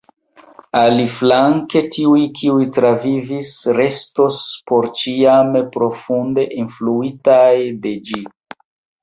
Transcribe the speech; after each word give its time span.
Aliflanke, 0.77 1.83
tiuj 1.95 2.21
kiuj 2.39 2.65
transvivis 2.77 3.51
restos 3.81 4.41
porĉiame 4.73 5.63
profunde 5.77 6.49
influitaj 6.65 7.47
de 7.87 7.95
ĝi. 8.11 8.25